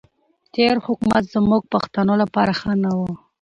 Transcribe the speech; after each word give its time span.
تېر 0.55 0.75
حکومت 0.85 1.23
زموږ 1.35 1.61
پښتنو 1.73 2.13
لپاره 2.23 2.51
ښه 2.59 2.73
نه 2.83 2.91
وو. 2.97 3.09